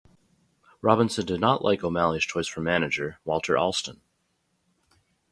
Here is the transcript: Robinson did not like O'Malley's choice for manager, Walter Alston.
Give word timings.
Robinson 0.81 1.27
did 1.27 1.39
not 1.39 1.63
like 1.63 1.83
O'Malley's 1.83 2.25
choice 2.25 2.47
for 2.47 2.59
manager, 2.61 3.19
Walter 3.23 3.55
Alston. 3.55 4.01